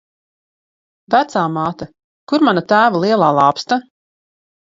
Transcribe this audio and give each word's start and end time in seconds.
Vecāmāte, 1.15 1.87
kur 2.33 2.45
mana 2.47 2.63
tēva 2.73 3.03
lielā 3.05 3.27
lāpsta? 3.41 3.79